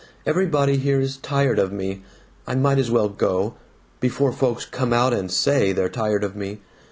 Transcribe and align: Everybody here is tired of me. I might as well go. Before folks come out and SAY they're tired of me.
Everybody 0.25 0.77
here 0.77 0.99
is 0.99 1.17
tired 1.17 1.59
of 1.59 1.71
me. 1.71 2.01
I 2.47 2.55
might 2.55 2.79
as 2.79 2.89
well 2.89 3.07
go. 3.07 3.53
Before 3.99 4.31
folks 4.31 4.65
come 4.65 4.93
out 4.93 5.13
and 5.13 5.29
SAY 5.29 5.73
they're 5.73 5.89
tired 5.89 6.23
of 6.23 6.35
me. 6.35 6.59